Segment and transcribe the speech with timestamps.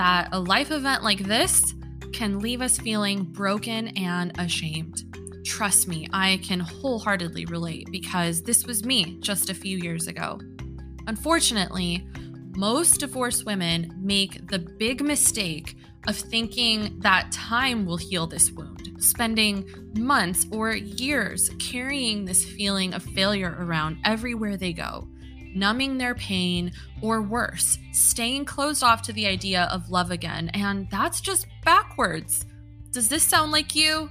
[0.00, 1.74] that a life event like this
[2.14, 5.04] can leave us feeling broken and ashamed.
[5.44, 10.40] Trust me, I can wholeheartedly relate because this was me just a few years ago.
[11.06, 12.08] Unfortunately,
[12.56, 15.76] most divorced women make the big mistake
[16.08, 22.94] of thinking that time will heal this wound, spending months or years carrying this feeling
[22.94, 25.06] of failure around everywhere they go
[25.54, 30.50] numbing their pain, or worse, staying closed off to the idea of love again.
[30.54, 32.44] And that's just backwards.
[32.92, 34.10] Does this sound like you?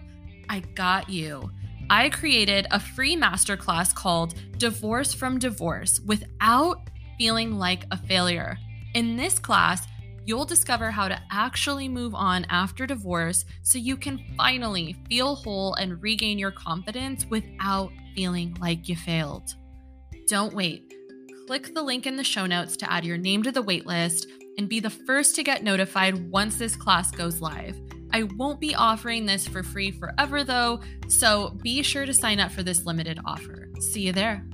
[0.49, 1.51] I got you.
[1.89, 8.57] I created a free masterclass called Divorce from Divorce without feeling like a failure.
[8.93, 9.87] In this class,
[10.25, 15.73] you'll discover how to actually move on after divorce so you can finally feel whole
[15.75, 19.55] and regain your confidence without feeling like you failed.
[20.27, 20.93] Don't wait
[21.49, 24.27] click the link in the show notes to add your name to the waitlist
[24.59, 27.75] and be the first to get notified once this class goes live.
[28.13, 32.51] I won't be offering this for free forever though, so be sure to sign up
[32.51, 33.67] for this limited offer.
[33.79, 34.45] See you there.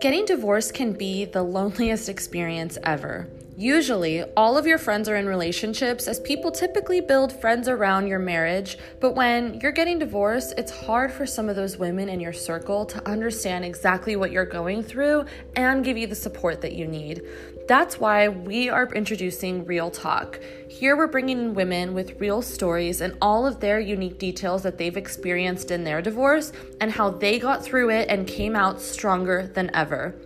[0.00, 3.28] Getting divorced can be the loneliest experience ever.
[3.56, 8.18] Usually, all of your friends are in relationships as people typically build friends around your
[8.18, 12.32] marriage, but when you're getting divorced, it's hard for some of those women in your
[12.32, 16.88] circle to understand exactly what you're going through and give you the support that you
[16.88, 17.22] need.
[17.68, 20.40] That's why we are introducing Real Talk.
[20.68, 24.78] Here we're bringing in women with real stories and all of their unique details that
[24.78, 29.46] they've experienced in their divorce and how they got through it and came out stronger
[29.46, 30.16] than ever.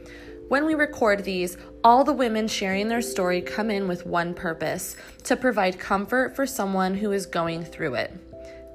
[0.49, 4.97] When we record these, all the women sharing their story come in with one purpose
[5.25, 8.13] to provide comfort for someone who is going through it.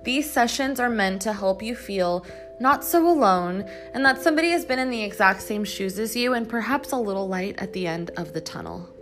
[0.04, 2.28] These sessions are meant to help you feel
[2.60, 6.36] not so alone and that somebody has been in the exact same shoes as you
[6.36, 8.93] and perhaps a little light at the end of the tunnel.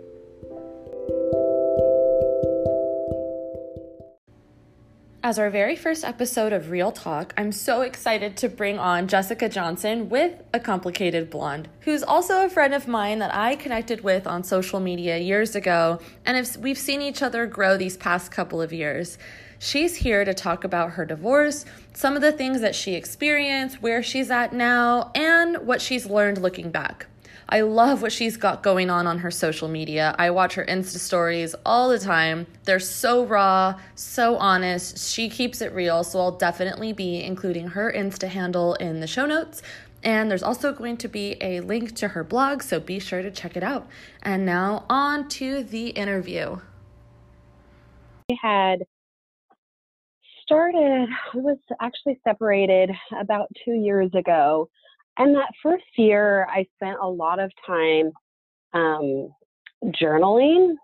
[5.24, 9.48] As our very first episode of Real Talk, I'm so excited to bring on Jessica
[9.48, 14.26] Johnson with A Complicated Blonde, who's also a friend of mine that I connected with
[14.26, 18.72] on social media years ago, and we've seen each other grow these past couple of
[18.72, 19.16] years.
[19.60, 24.02] She's here to talk about her divorce, some of the things that she experienced, where
[24.02, 27.06] she's at now, and what she's learned looking back.
[27.52, 30.14] I love what she's got going on on her social media.
[30.18, 32.46] I watch her Insta stories all the time.
[32.64, 34.96] They're so raw, so honest.
[34.96, 39.26] She keeps it real, so I'll definitely be including her Insta handle in the show
[39.26, 39.60] notes.
[40.02, 43.30] And there's also going to be a link to her blog, so be sure to
[43.30, 43.86] check it out.
[44.22, 46.56] And now on to the interview.
[48.30, 48.86] I had
[50.42, 54.70] started, I was actually separated about two years ago
[55.18, 58.10] and that first year, I spent a lot of time
[58.74, 59.28] um,
[60.00, 60.74] journaling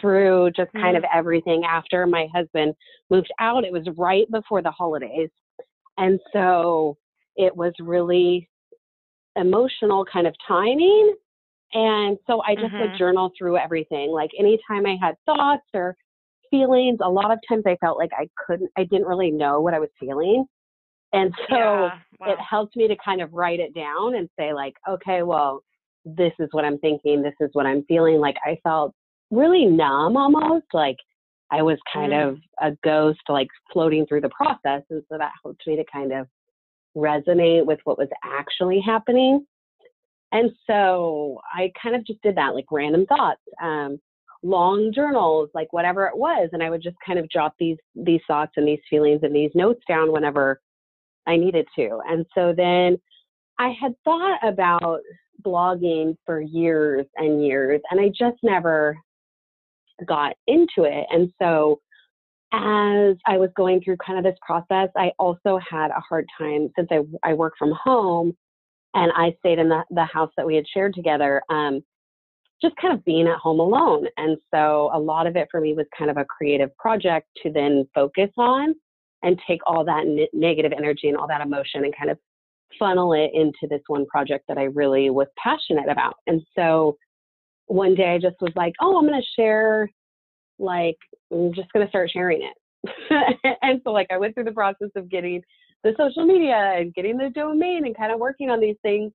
[0.00, 0.98] through just kind mm.
[0.98, 2.74] of everything after my husband
[3.10, 3.64] moved out.
[3.64, 5.30] It was right before the holidays.
[5.98, 6.96] And so
[7.36, 8.48] it was really
[9.36, 11.14] emotional kind of timing.
[11.72, 12.80] And so I just mm-hmm.
[12.80, 14.10] would journal through everything.
[14.10, 15.94] Like anytime I had thoughts or
[16.50, 19.74] feelings, a lot of times I felt like I couldn't, I didn't really know what
[19.74, 20.46] I was feeling.
[21.12, 22.32] And so yeah, wow.
[22.32, 25.62] it helped me to kind of write it down and say, like, okay, well,
[26.04, 27.22] this is what I'm thinking.
[27.22, 28.18] This is what I'm feeling.
[28.18, 28.94] Like I felt
[29.30, 30.96] really numb almost, like
[31.50, 32.28] I was kind mm.
[32.28, 34.82] of a ghost, like floating through the process.
[34.90, 36.26] And so that helped me to kind of
[36.96, 39.46] resonate with what was actually happening.
[40.32, 43.98] And so I kind of just did that, like random thoughts, um,
[44.42, 46.48] long journals, like whatever it was.
[46.52, 49.50] And I would just kind of jot these these thoughts and these feelings and these
[49.54, 50.60] notes down whenever
[51.26, 52.00] I needed to.
[52.08, 52.98] And so then
[53.58, 55.00] I had thought about
[55.42, 58.96] blogging for years and years, and I just never
[60.06, 61.06] got into it.
[61.10, 61.80] And so
[62.52, 66.70] as I was going through kind of this process, I also had a hard time
[66.76, 68.36] since I, I work from home
[68.94, 71.82] and I stayed in the, the house that we had shared together, um,
[72.62, 74.06] just kind of being at home alone.
[74.16, 77.52] And so a lot of it for me was kind of a creative project to
[77.52, 78.74] then focus on
[79.26, 82.18] and take all that n- negative energy and all that emotion and kind of
[82.78, 86.14] funnel it into this one project that I really was passionate about.
[86.28, 86.96] And so
[87.66, 89.90] one day I just was like, oh, I'm going to share,
[90.60, 90.96] like,
[91.32, 93.58] I'm just going to start sharing it.
[93.62, 95.42] and so, like, I went through the process of getting
[95.82, 99.12] the social media and getting the domain and kind of working on these things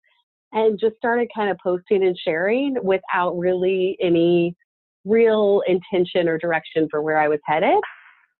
[0.51, 4.57] and just started kind of posting and sharing without really any
[5.05, 7.79] real intention or direction for where I was headed.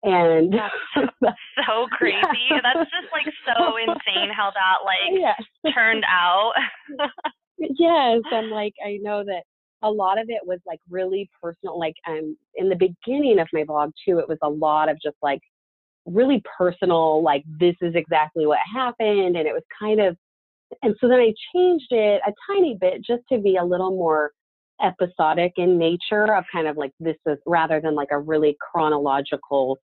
[0.03, 1.37] And that's
[1.67, 2.17] so crazy.
[2.49, 2.59] Yeah.
[2.63, 5.73] That's just like so insane how that like yeah.
[5.73, 6.53] turned out.
[7.59, 8.21] yes.
[8.31, 9.43] And like I know that
[9.83, 11.77] a lot of it was like really personal.
[11.77, 15.17] Like um in the beginning of my blog too, it was a lot of just
[15.21, 15.41] like
[16.05, 19.37] really personal, like this is exactly what happened.
[19.37, 20.17] And it was kind of
[20.81, 24.31] and so then I changed it a tiny bit just to be a little more
[24.83, 29.79] episodic in nature of kind of like this is rather than like a really chronological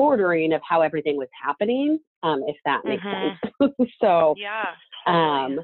[0.00, 3.64] ordering of how everything was happening, um, if that makes mm-hmm.
[3.64, 3.92] sense.
[4.00, 4.66] so yeah,
[5.06, 5.60] um,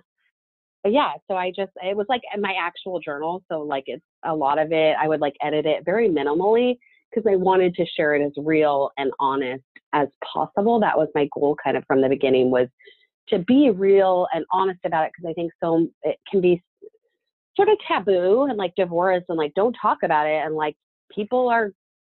[0.84, 1.12] yeah.
[1.28, 3.42] So I just it was like my actual journal.
[3.50, 4.96] So like it's a lot of it.
[5.00, 6.76] I would like edit it very minimally
[7.10, 10.80] because I wanted to share it as real and honest as possible.
[10.80, 12.68] That was my goal, kind of from the beginning, was
[13.28, 16.62] to be real and honest about it because I think so it can be
[17.56, 20.76] sort of taboo and like divorce and like don't talk about it and like
[21.10, 21.72] people are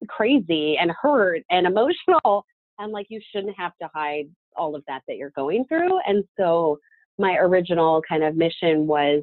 [0.08, 2.44] crazy and hurt and emotional
[2.78, 6.24] and like you shouldn't have to hide all of that that you're going through and
[6.38, 6.78] so
[7.18, 9.22] my original kind of mission was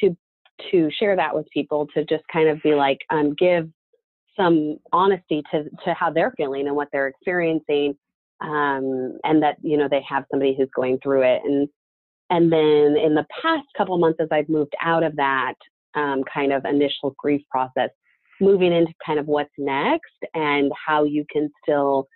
[0.00, 0.16] to
[0.70, 3.68] to share that with people to just kind of be like um, give
[4.36, 7.94] some honesty to to how they're feeling and what they're experiencing
[8.40, 11.68] um, and that you know they have somebody who's going through it and
[12.30, 15.54] and then in the past couple months as i've moved out of that
[15.94, 17.90] um, kind of initial grief process
[18.40, 22.06] moving into kind of what's next and how you can still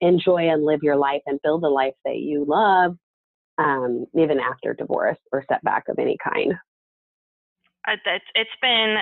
[0.00, 2.96] enjoy and live your life and build a life that you love
[3.58, 6.54] um, even after divorce or setback of any kind.
[7.86, 8.96] It's, it's been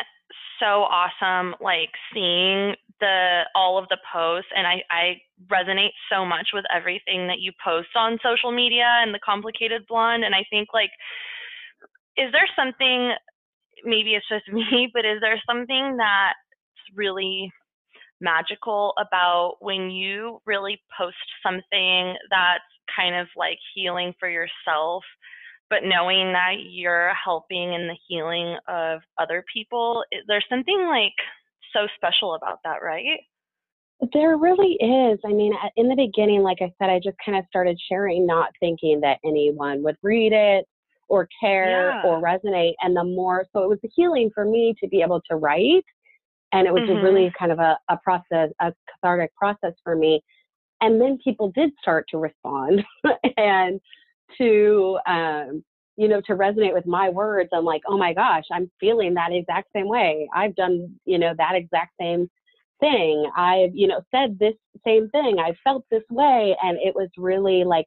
[0.60, 6.48] so awesome like seeing the all of the posts and I, I resonate so much
[6.52, 10.68] with everything that you post on social media and the complicated blonde and I think
[10.74, 10.90] like
[12.16, 13.12] is there something
[13.84, 16.47] maybe it's just me but is there something that's
[16.94, 17.50] really
[18.20, 22.64] magical about when you really post something that's
[22.94, 25.04] kind of like healing for yourself
[25.70, 31.12] but knowing that you're helping in the healing of other people there's something like
[31.72, 33.20] so special about that, right?
[34.12, 35.18] There really is.
[35.24, 38.50] I mean, in the beginning, like I said, I just kind of started sharing, not
[38.60, 40.66] thinking that anyone would read it
[41.08, 42.02] or care yeah.
[42.04, 42.74] or resonate.
[42.80, 45.84] And the more, so it was a healing for me to be able to write.
[46.52, 47.04] And it was mm-hmm.
[47.04, 50.22] really kind of a, a process, a cathartic process for me.
[50.80, 52.82] And then people did start to respond
[53.36, 53.80] and
[54.38, 55.62] to um,
[55.98, 59.32] you know, to resonate with my words, I'm like, oh my gosh, I'm feeling that
[59.32, 60.28] exact same way.
[60.32, 62.30] I've done, you know, that exact same
[62.78, 63.28] thing.
[63.36, 64.54] I've, you know, said this
[64.86, 65.40] same thing.
[65.40, 66.56] I felt this way.
[66.62, 67.86] And it was really like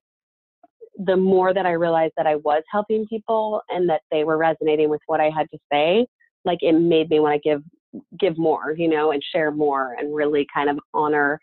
[0.98, 4.90] the more that I realized that I was helping people and that they were resonating
[4.90, 6.06] with what I had to say,
[6.44, 7.64] like it made me want to give
[8.20, 11.40] give more, you know, and share more and really kind of honor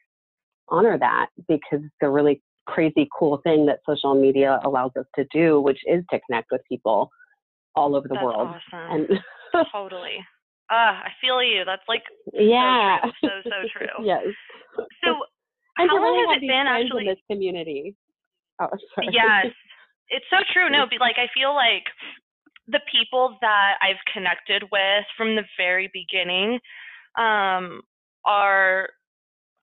[0.69, 5.25] honor that because it's a really crazy cool thing that social media allows us to
[5.33, 7.11] do, which is to connect with people
[7.75, 8.49] all over the That's world.
[8.73, 9.07] Awesome.
[9.53, 10.19] And totally.
[10.71, 11.65] Ah, I feel you.
[11.65, 12.03] That's like
[12.33, 14.05] yeah, so so, so true.
[14.05, 14.25] yes.
[15.03, 15.17] So
[15.79, 17.97] and how long really has it been actually in this community?
[18.61, 19.09] Oh, sorry.
[19.13, 19.47] Yes,
[20.11, 20.69] it's so true.
[20.69, 21.89] No, but like I feel like
[22.69, 26.61] the people that I've connected with from the very beginning
[27.17, 27.83] um,
[28.25, 28.91] are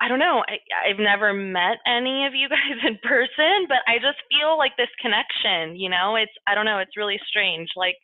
[0.02, 0.44] I don't know.
[0.46, 0.60] I,
[0.90, 4.92] I've never met any of you guys in person, but I just feel like this
[5.00, 7.70] connection, you know, it's, I don't know, it's really strange.
[7.76, 7.96] Like,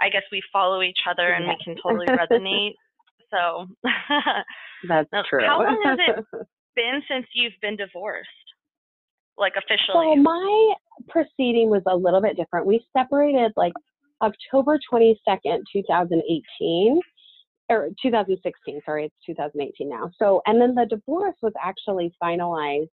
[0.00, 2.74] I guess we follow each other and we can totally resonate.
[3.30, 3.66] So
[4.88, 5.46] that's true.
[5.46, 6.24] How long has it
[6.74, 8.28] been since you've been divorced?
[9.38, 10.16] Like officially?
[10.16, 10.74] So my
[11.08, 12.66] proceeding was a little bit different.
[12.66, 13.74] We separated like
[14.22, 17.00] October 22nd, 2018
[17.68, 20.10] or 2016, sorry, it's 2018 now.
[20.18, 22.88] So, and then the divorce was actually finalized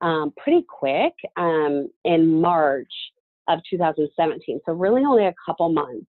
[0.00, 2.92] um, pretty quick um, in March
[3.48, 4.60] of 2017.
[4.66, 6.06] So, really only a couple months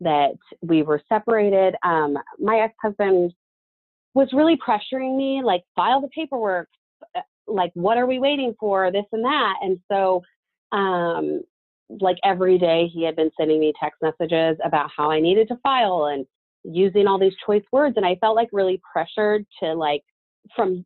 [0.00, 1.74] that we were separated.
[1.84, 3.32] Um, my ex husband
[4.14, 6.68] was really pressuring me, like, file the paperwork,
[7.16, 9.54] uh, like, what are we waiting for, this and that.
[9.62, 10.22] And so,
[10.72, 11.42] um,
[12.00, 15.56] like every day he had been sending me text messages about how I needed to
[15.62, 16.26] file and
[16.64, 17.96] using all these choice words.
[17.96, 20.02] And I felt like really pressured to like
[20.54, 20.84] from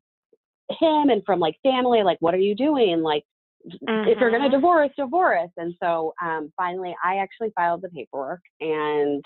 [0.70, 3.02] him and from like family, like, what are you doing?
[3.02, 3.24] Like,
[3.66, 4.08] mm-hmm.
[4.08, 4.56] if you're going to mm-hmm.
[4.56, 5.50] divorce, divorce.
[5.56, 9.24] And so um, finally, I actually filed the paperwork and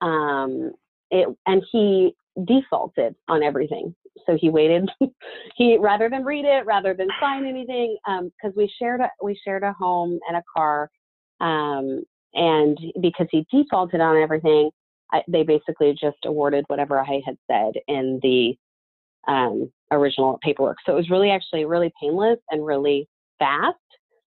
[0.00, 0.72] um,
[1.10, 3.94] it, and he defaulted on everything.
[4.26, 4.88] So he waited.
[5.56, 9.38] he rather than read it, rather than sign anything, because um, we shared a we
[9.44, 10.90] shared a home and a car,
[11.40, 12.04] um,
[12.34, 14.70] and because he defaulted on everything,
[15.12, 18.56] I, they basically just awarded whatever I had said in the
[19.26, 20.78] um, original paperwork.
[20.84, 23.76] So it was really actually really painless and really fast.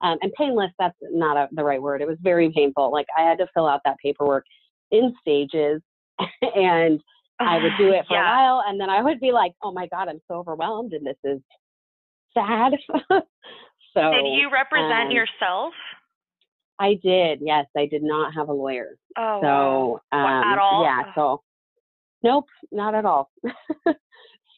[0.00, 2.02] Um, and painless, that's not a, the right word.
[2.02, 2.90] It was very painful.
[2.90, 4.44] Like I had to fill out that paperwork
[4.90, 5.80] in stages
[6.42, 7.00] and
[7.38, 8.22] I would do it for yeah.
[8.22, 11.06] a while and then I would be like, oh my God, I'm so overwhelmed and
[11.06, 11.40] this is
[12.34, 12.72] sad.
[13.10, 15.74] so Did you represent um, yourself?
[16.78, 17.66] I did, yes.
[17.76, 18.96] I did not have a lawyer.
[19.16, 20.82] Oh so um, at all?
[20.82, 21.42] Yeah, so
[22.22, 23.30] nope, not at all.
[23.86, 23.94] so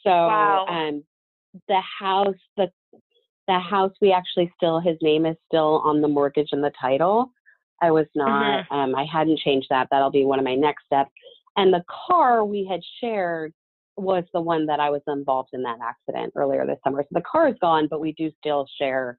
[0.07, 0.67] wow.
[0.69, 1.05] um
[1.69, 2.71] the house the
[3.47, 7.31] the house we actually still his name is still on the mortgage and the title.
[7.83, 8.75] I was not mm-hmm.
[8.75, 9.89] um I hadn't changed that.
[9.91, 11.11] That'll be one of my next steps.
[11.57, 13.53] And the car we had shared
[13.97, 17.03] was the one that I was involved in that accident earlier this summer.
[17.03, 19.19] So the car is gone, but we do still share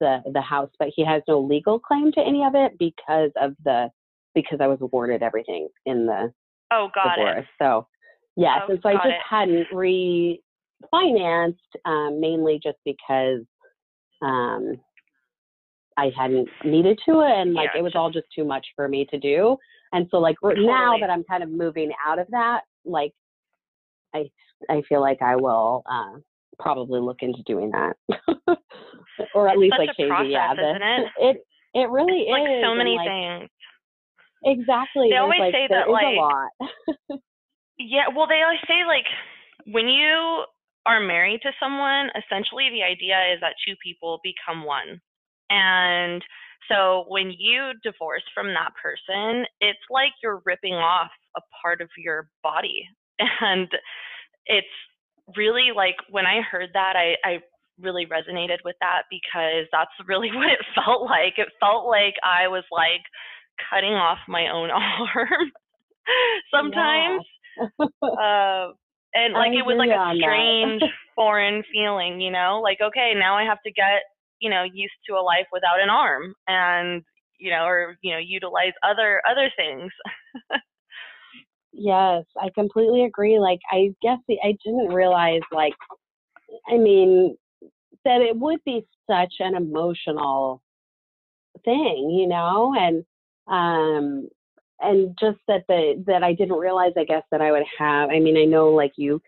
[0.00, 0.70] the the house.
[0.78, 3.90] But he has no legal claim to any of it because of the
[4.34, 6.32] because I was awarded everything in the
[6.72, 7.38] oh got divorce.
[7.40, 7.46] It.
[7.58, 7.86] So
[8.36, 9.20] yes, oh, and so I just it.
[9.28, 9.66] hadn't
[10.92, 11.54] refinanced
[11.84, 13.42] um, mainly just because
[14.22, 14.74] um,
[15.96, 18.88] I hadn't needed to, and like yeah, it was just, all just too much for
[18.88, 19.56] me to do.
[19.92, 20.66] And so like totally.
[20.66, 23.12] now that I'm kind of moving out of that, like
[24.14, 24.30] I
[24.68, 26.18] I feel like I will uh,
[26.58, 27.96] probably look into doing that,
[29.34, 30.08] or at it's least like changing.
[30.08, 31.36] Process, yeah, the, it?
[31.36, 31.36] it
[31.74, 32.46] it really it's is.
[32.46, 33.50] Like so many like, things.
[34.44, 35.08] Exactly.
[35.10, 36.50] They always like, say that like a lot.
[37.78, 39.06] yeah, well, they always say like
[39.66, 40.44] when you
[40.86, 45.00] are married to someone, essentially the idea is that two people become one,
[45.50, 46.22] and
[46.68, 51.88] so when you divorce from that person, it's like you're ripping off a part of
[51.96, 52.86] your body.
[53.40, 53.68] And
[54.46, 54.66] it's
[55.36, 57.38] really like when I heard that, I, I
[57.80, 61.34] really resonated with that because that's really what it felt like.
[61.38, 63.02] It felt like I was like
[63.70, 65.50] cutting off my own arm
[66.54, 67.24] sometimes.
[67.80, 68.74] Uh,
[69.14, 70.82] and like I it was like a strange
[71.14, 74.02] foreign feeling, you know, like, okay, now I have to get
[74.40, 77.02] you know used to a life without an arm and
[77.38, 79.90] you know or you know utilize other other things
[81.76, 85.74] yes i completely agree like i guess the, i didn't realize like
[86.68, 87.36] i mean
[88.04, 90.62] that it would be such an emotional
[91.64, 93.04] thing you know and
[93.48, 94.28] um
[94.80, 98.18] and just that the that i didn't realize i guess that i would have i
[98.18, 99.20] mean i know like you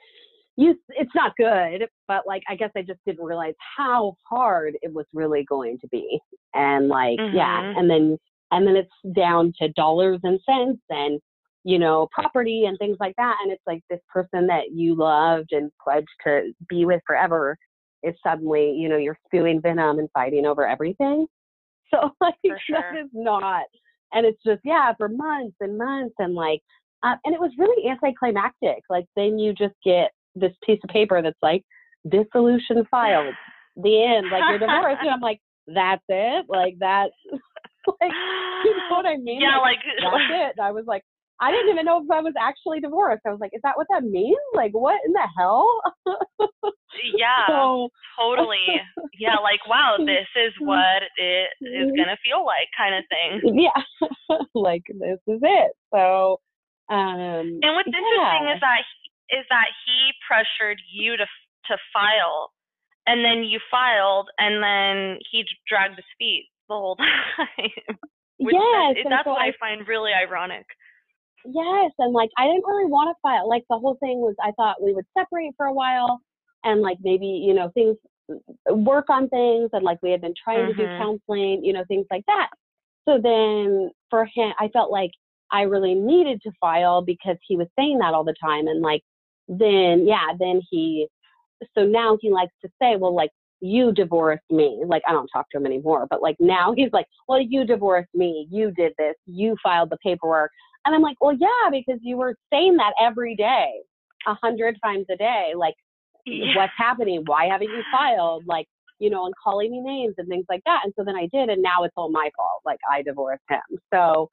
[0.56, 4.92] you it's not good but like i guess i just didn't realize how hard it
[4.92, 6.18] was really going to be
[6.54, 7.36] and like mm-hmm.
[7.36, 8.16] yeah and then
[8.50, 11.20] and then it's down to dollars and cents and
[11.66, 15.52] you know property and things like that and it's like this person that you loved
[15.52, 17.56] and pledged to be with forever
[18.02, 21.26] is suddenly you know you're spewing venom and fighting over everything
[21.94, 22.58] so like sure.
[22.70, 23.64] that is not
[24.12, 26.60] and it's just yeah for months and months and like
[27.02, 31.20] uh, and it was really anticlimactic like then you just get this piece of paper
[31.22, 31.64] that's like
[32.08, 33.34] dissolution filed,
[33.76, 34.98] the end, like you're divorced.
[35.00, 38.12] and I'm like, that's it, like that's like
[38.64, 39.40] you know what I mean?
[39.40, 40.54] Yeah, like, like that's it.
[40.58, 41.02] And I was like,
[41.40, 43.22] I didn't even know if I was actually divorced.
[43.26, 44.40] I was like, is that what that means?
[44.54, 45.68] Like, what in the hell?
[47.16, 48.80] yeah, so, totally.
[49.18, 53.60] Yeah, like, wow, this is what it is going to feel like, kind of thing.
[53.60, 55.72] Yeah, like, this is it.
[55.92, 56.40] So,
[56.88, 58.00] um, and what's yeah.
[58.00, 58.80] interesting is that
[59.28, 61.26] is that he pressured you to
[61.68, 62.52] to file,
[63.06, 67.70] and then you filed, and then he dragged his feet the whole time.
[68.38, 70.64] yes, that, that's so what I, I find really ironic.
[71.52, 73.48] Yes, and like I didn't really want to file.
[73.48, 76.20] Like the whole thing was, I thought we would separate for a while,
[76.64, 77.96] and like maybe you know things
[78.70, 80.70] work on things, and like we had been trying mm-hmm.
[80.70, 81.02] to do mm-hmm.
[81.02, 82.48] counseling, you know, things like that.
[83.08, 85.12] So then for him, I felt like
[85.52, 89.02] I really needed to file because he was saying that all the time, and like
[89.48, 91.06] then yeah, then he
[91.76, 94.82] so now he likes to say, well, like you divorced me.
[94.86, 98.14] Like I don't talk to him anymore, but like now he's like, well, you divorced
[98.14, 98.46] me.
[98.50, 99.14] You did this.
[99.26, 100.50] You filed the paperwork.
[100.86, 103.72] And I'm like, well, yeah, because you were saying that every day.
[104.28, 105.74] a hundred times a day, like
[106.26, 106.54] Yeah.
[106.56, 107.22] what's happening?
[107.26, 108.44] Why haven't you filed?
[108.46, 108.66] Like,
[108.98, 110.80] you know, and calling me names and things like that.
[110.84, 112.62] And so then I did, and now it's all my fault.
[112.64, 113.60] Like I divorced him.
[113.94, 114.30] So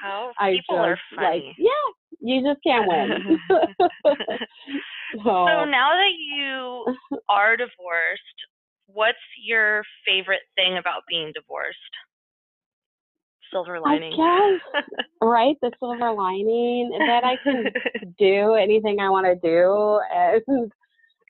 [0.00, 1.56] How I people just are like, funny.
[1.58, 1.86] yeah,
[2.20, 3.38] you just can't win.
[5.24, 6.86] so, So now that you
[7.28, 8.38] are divorced,
[8.86, 11.78] what's your favorite thing about being divorced?
[13.54, 14.16] Silver I lining.
[14.16, 14.84] guess,
[15.22, 15.56] right?
[15.62, 17.66] The silver lining that I can
[18.18, 20.72] do anything I want to do, and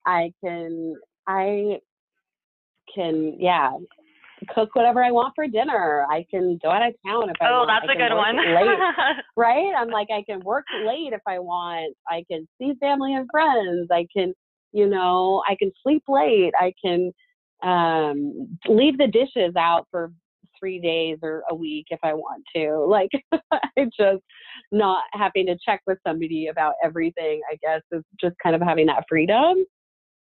[0.07, 1.81] I can, I
[2.95, 3.73] can, yeah,
[4.55, 6.07] cook whatever I want for dinner.
[6.11, 7.69] I can go out of town if I oh, want.
[7.69, 8.37] that's I a good one.
[8.37, 9.73] Late, right?
[9.77, 11.95] I'm like, I can work late if I want.
[12.09, 13.89] I can see family and friends.
[13.91, 14.35] I can,
[14.73, 16.53] you know, I can sleep late.
[16.59, 17.13] I can
[17.63, 20.13] um, leave the dishes out for
[20.59, 22.87] three days or a week if I want to.
[22.89, 23.11] Like,
[23.53, 24.23] I just
[24.73, 27.41] not having to check with somebody about everything.
[27.51, 29.65] I guess is just kind of having that freedom.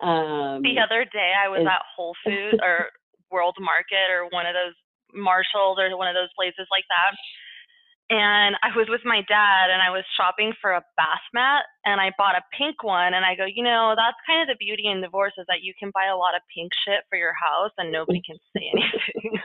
[0.00, 2.86] Um, the other day I was is- at Whole Foods or
[3.30, 4.74] World Market or one of those
[5.14, 7.16] Marshalls or one of those places like that.
[8.10, 12.00] And I was with my dad and I was shopping for a bath mat and
[12.00, 14.86] I bought a pink one and I go, you know, that's kind of the beauty
[14.86, 17.70] in divorce is that you can buy a lot of pink shit for your house
[17.78, 19.40] and nobody can say anything.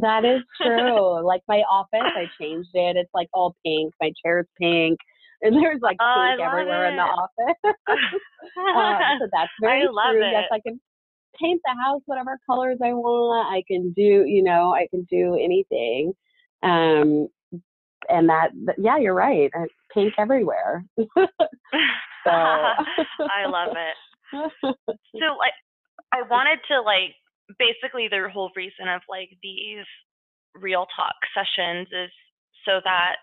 [0.00, 1.24] That is true.
[1.26, 2.96] like my office, I changed it.
[2.96, 3.94] It's like all pink.
[4.00, 4.98] My chair's pink.
[5.40, 7.56] And there's like Oh, pink everywhere in the office.
[7.64, 10.22] uh, so that's very I love true.
[10.22, 10.32] it.
[10.32, 10.78] Yes, I can
[11.40, 13.48] paint the house whatever colors I want.
[13.52, 16.12] I can do, you know, I can do anything.
[16.62, 17.28] Um,
[18.08, 19.50] and that, yeah, you're right.
[19.92, 20.84] Pink everywhere.
[20.98, 21.06] so,
[22.26, 23.96] I love it.
[24.88, 25.52] so like
[26.12, 27.14] I wanted to like
[27.58, 29.84] basically the whole reason of like these
[30.54, 32.10] real talk sessions is
[32.64, 33.16] so that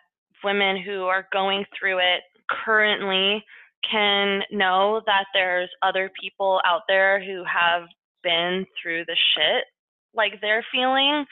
[0.44, 3.44] women who are going through it currently
[3.90, 7.84] can know that there's other people out there who have
[8.24, 9.66] been through the shit
[10.14, 11.26] like they're feeling.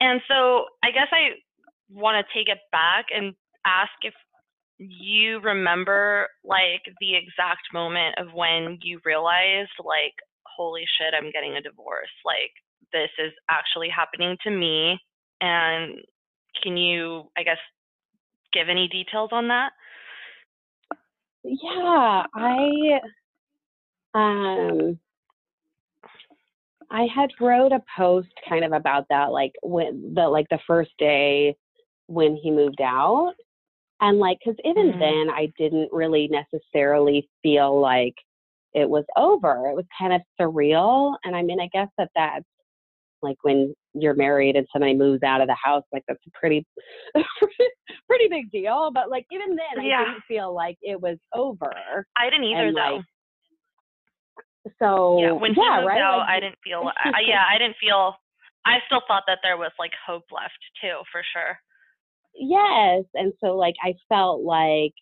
[0.00, 1.40] And so I guess I
[1.90, 3.34] want to take it back and
[3.66, 4.14] ask if
[4.78, 10.14] you remember like the exact moment of when you realized like
[10.46, 12.08] holy shit i'm getting a divorce.
[12.24, 12.50] Like
[12.92, 14.98] this is actually happening to me.
[15.40, 16.00] And
[16.62, 17.58] can you i guess
[18.52, 19.72] give any details on that?
[21.44, 23.00] Yeah, I,
[24.14, 24.98] um,
[26.90, 30.92] I had wrote a post kind of about that, like when the like the first
[30.98, 31.56] day
[32.06, 33.34] when he moved out,
[34.00, 34.98] and like because even Mhm.
[34.98, 38.14] then I didn't really necessarily feel like
[38.74, 39.68] it was over.
[39.68, 42.44] It was kind of surreal, and I mean I guess that that's
[43.22, 46.66] like when you're married and somebody moves out of the house, like that's a pretty
[48.08, 48.90] pretty big deal.
[48.92, 50.04] But like even then, I Yeah.
[50.04, 52.06] didn't feel like it was over.
[52.16, 52.96] i didn't either And, though
[54.66, 56.00] like, So yeah when he yeah, moved right.
[56.00, 58.16] out like, i didn't feel I, yeah i didn't feel
[58.66, 61.58] i still thought that there was like hope left too for sure
[62.34, 63.04] Yes.
[63.14, 64.92] And so like I felt like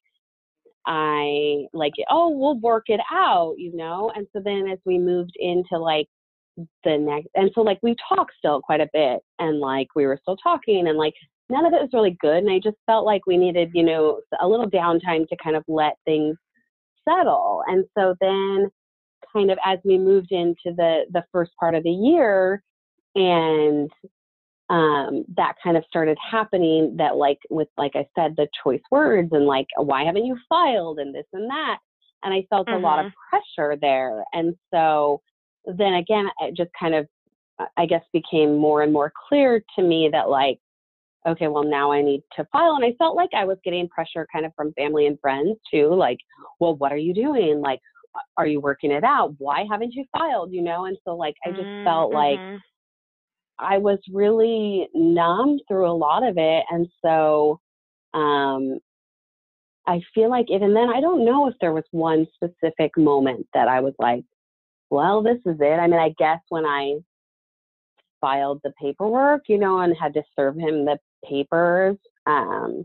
[0.87, 4.13] I like oh we'll work it out, you know?
[4.15, 6.09] And so then as we moved into like
[6.85, 10.19] the next and so like we talked still quite a bit and like we were
[10.23, 11.15] still talking and like
[11.51, 14.21] none of it was really good and I just felt like we needed, you know,
[14.41, 16.37] a little downtime to kind of let things
[17.09, 17.63] settle.
[17.69, 18.69] And so then
[19.33, 22.63] kind of as we moved into the the first part of the year
[23.15, 23.91] and
[24.73, 29.29] um, that kind of started happening that like with like i said the choice words
[29.33, 30.99] and like why haven't you filed?
[30.99, 31.79] and this and that
[32.23, 35.21] and i felt a lot of pressure there and so
[35.67, 37.07] then again it just kind of
[37.77, 40.59] i guess became more and more clear to me that like
[41.29, 44.27] okay well now i need to file and i felt like i was getting pressure
[44.33, 46.19] kind of from family and friends too like
[46.61, 47.61] well what are you doing?
[47.61, 47.81] Like
[48.37, 49.35] are you working it out?
[49.39, 50.53] Why haven't you filed?
[50.53, 52.59] you know and so like i just felt like Mhm.
[53.63, 56.65] I was really numb through a lot of it.
[56.71, 57.61] And so
[58.15, 58.79] um,
[59.87, 63.69] I feel like even then, I don't know if there was one specific moment that
[63.69, 64.25] I was like,
[64.91, 65.79] well, this is it.
[65.81, 66.97] I mean, I guess when I
[68.21, 71.97] filed the paperwork, you know, and had to serve him the papers.
[72.27, 72.85] Um,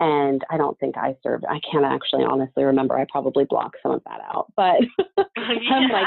[0.00, 2.98] and I don't think I served, I can't actually honestly remember.
[2.98, 4.50] I probably blocked some of that out.
[4.56, 4.80] But
[5.36, 6.06] I'm like,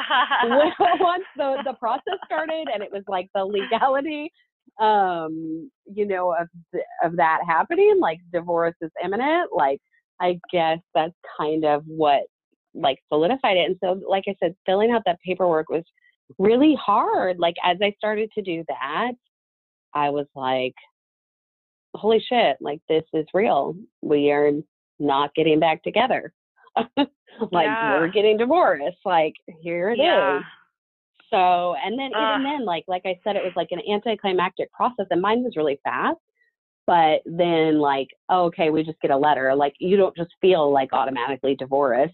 [0.80, 4.32] well, once the the process started and it was like the legality
[4.82, 9.80] um you know of the, of that happening like divorce is imminent like
[10.20, 12.24] i guess that's kind of what
[12.74, 15.84] like solidified it and so like i said filling out that paperwork was
[16.40, 19.12] really hard like as i started to do that
[19.94, 20.74] i was like
[21.96, 24.52] holy shit like this is real we are
[25.00, 26.34] not getting back together
[27.52, 28.00] like Yeah.
[28.00, 28.98] we're getting divorced.
[29.06, 30.00] Like here it is.
[30.02, 30.40] yeah.
[31.30, 32.22] So, and then Ugh.
[32.40, 35.54] even then, like like I said, it was like an anticlimactic process, and mine was
[35.56, 36.18] really fast.
[36.86, 39.56] But then, like, oh, okay, we just get a letter.
[39.56, 42.14] Like, you don't just feel like automatically divorced,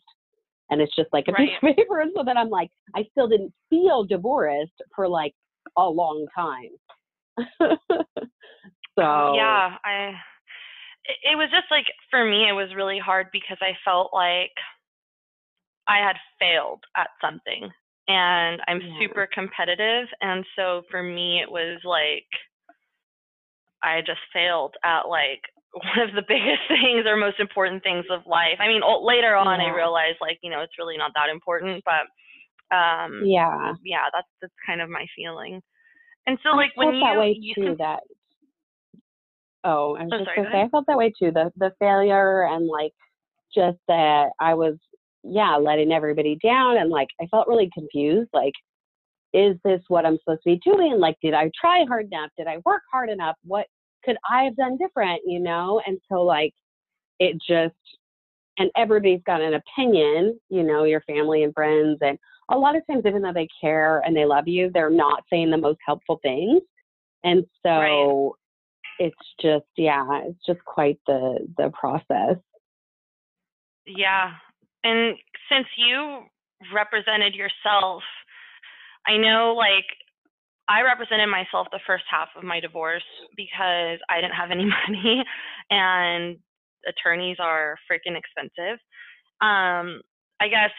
[0.69, 1.99] and it's just like a piece of paper.
[2.01, 5.33] And so then I'm like, I still didn't feel divorced for like
[5.77, 6.69] a long time.
[8.97, 10.13] so yeah i
[11.23, 14.51] it, was just like for me it was really hard because i felt like
[15.87, 17.69] i had failed at something
[18.07, 18.99] and i'm Yeah.
[18.99, 22.27] super competitive and so for me it was like
[23.83, 25.41] i just failed at like
[25.73, 29.59] one of the biggest things or most important things of life i mean later on
[29.61, 32.05] i realized like you know it's really not that important but
[32.75, 33.73] um yeah.
[33.83, 35.61] yeah that's that's kind of my feeling
[36.27, 37.61] and so I like when you that way you too.
[37.63, 38.01] can- That
[39.63, 40.61] oh, I was Oh, just sorry, gonna say.
[40.61, 41.31] I felt that way too.
[41.31, 42.93] The the failure and like
[43.53, 44.75] just that I was
[45.23, 48.29] yeah letting everybody down and like I felt really confused.
[48.33, 48.53] Like,
[49.33, 50.99] is this what I'm supposed to be doing?
[50.99, 52.31] Like, did I try hard enough?
[52.37, 53.35] Did I work hard enough?
[53.43, 53.67] What
[54.05, 55.21] could I have done different?
[55.25, 55.81] You know?
[55.85, 56.53] And so like
[57.19, 57.75] it just
[58.57, 60.39] and everybody's got an opinion.
[60.49, 62.17] You know, your family and friends and
[62.51, 65.51] a lot of times even though they care and they love you they're not saying
[65.51, 66.61] the most helpful things
[67.23, 68.35] and so.
[68.99, 72.37] It's just yeah it's just quite the the process
[73.85, 74.31] Yeah.
[74.83, 75.17] And
[75.51, 76.21] since you
[76.73, 78.03] represented yourself,
[79.07, 79.85] I know like
[80.67, 83.03] I represented myself the first half of my divorce
[83.35, 85.23] because I didn't have any money
[85.69, 86.37] and
[86.87, 88.79] attorneys are freaking expensive.
[89.41, 90.01] Um
[90.41, 90.71] I guess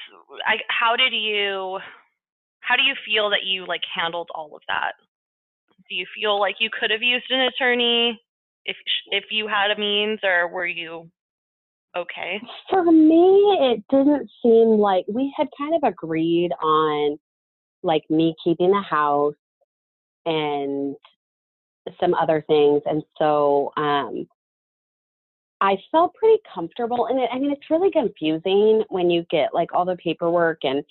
[0.46, 1.78] I how did you
[2.60, 4.92] how do you feel that you like handled all of that?
[5.90, 8.20] Do you feel like you could have used an attorney
[8.64, 8.76] if
[9.10, 11.10] if you had a means or were you
[11.96, 12.40] okay?
[12.68, 17.18] for me it didn't seem like we had kind of agreed on
[17.82, 19.34] like me keeping the house
[20.26, 20.94] and
[21.98, 24.26] some other things and so um
[25.60, 27.28] I felt pretty comfortable in it.
[27.30, 30.82] I mean, it's really confusing when you get like all the paperwork and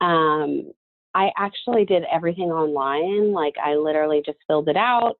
[0.00, 0.72] um
[1.16, 3.32] I actually did everything online.
[3.32, 5.14] Like I literally just filled it out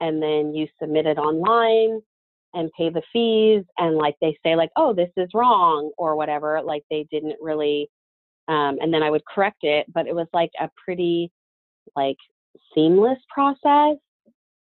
[0.00, 2.02] and then you submit it online
[2.52, 6.60] and pay the fees and like they say like, "Oh, this is wrong" or whatever.
[6.64, 7.88] Like they didn't really
[8.48, 11.30] um and then I would correct it, but it was like a pretty
[11.94, 12.16] like
[12.74, 13.98] seamless process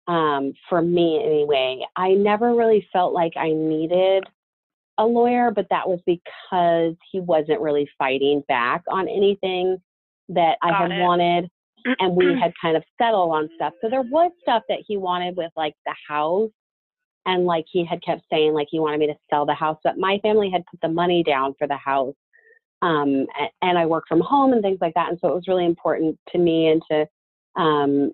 [0.08, 1.80] um, for me anyway.
[1.95, 4.25] I never really felt like I needed
[4.97, 9.77] a lawyer, but that was because he wasn't really fighting back on anything
[10.29, 11.01] that I Got had it.
[11.01, 11.49] wanted.
[11.99, 13.73] And we had kind of settled on stuff.
[13.81, 16.51] So there was stuff that he wanted with like the house.
[17.25, 19.97] And like he had kept saying, like he wanted me to sell the house, but
[19.97, 22.15] my family had put the money down for the house.
[22.81, 23.25] Um,
[23.61, 25.09] and I work from home and things like that.
[25.09, 28.11] And so it was really important to me and to um,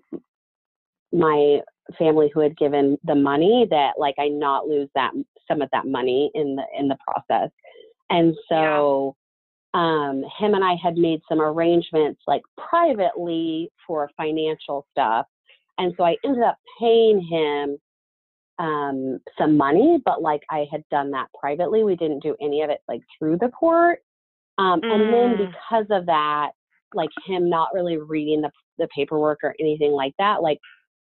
[1.12, 1.60] my
[1.98, 5.12] family who had given the money that like I not lose that
[5.46, 7.50] some of that money in the in the process.
[8.10, 9.14] And so
[9.74, 15.26] um him and I had made some arrangements like privately for financial stuff.
[15.78, 17.78] And so I ended up paying him
[18.58, 21.84] um some money, but like I had done that privately.
[21.84, 24.00] We didn't do any of it like through the court.
[24.58, 25.38] Um and then Mm.
[25.38, 26.52] because of that,
[26.94, 30.58] like him not really reading the the paperwork or anything like that, like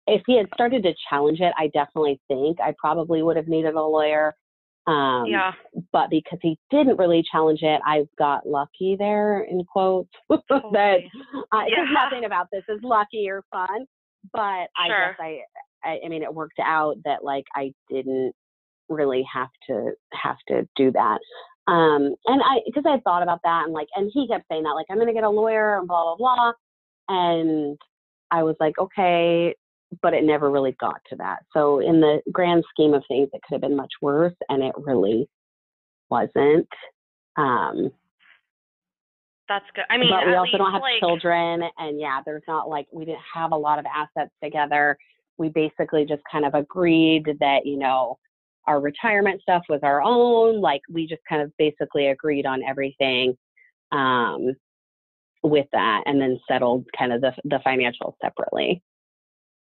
[0.07, 3.75] if he had started to challenge it, I definitely think I probably would have needed
[3.75, 4.35] a lawyer.
[4.87, 5.51] Um, yeah.
[5.91, 10.09] But because he didn't really challenge it, I got lucky there in quotes.
[10.29, 11.85] that because Yeah.
[11.91, 13.85] nothing about this is lucky or fun.
[14.33, 14.39] But
[14.77, 15.39] I guess I,
[15.83, 18.33] I, I mean, it worked out that like I didn't
[18.89, 21.19] really have to have to do that.
[21.67, 24.63] Um, and I because I had thought about that and like, and he kept saying
[24.63, 26.53] that like I'm gonna get a lawyer and blah blah blah,
[27.09, 27.77] and
[28.31, 29.53] I was like, okay,
[30.01, 31.39] but it never really got to that.
[31.53, 34.73] So in the grand scheme of things, it could have been much worse, and it
[34.77, 35.27] really
[36.09, 36.67] wasn't.
[37.37, 37.91] Um,
[39.47, 39.85] That's good.
[39.89, 43.05] I mean, but we also don't have like, children, and yeah, there's not like we
[43.05, 44.97] didn't have a lot of assets together.
[45.37, 48.17] We basically just kind of agreed that you know
[48.65, 50.59] our retirement stuff was our own.
[50.59, 53.37] Like we just kind of basically agreed on everything
[53.91, 54.53] um,
[55.43, 58.81] with that, and then settled kind of the the financials separately.